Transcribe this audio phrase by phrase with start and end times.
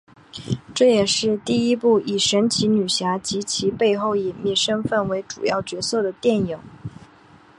[0.73, 6.57] 这也是第一部以神奇女侠及其背后隐秘身份为主要角色的电影。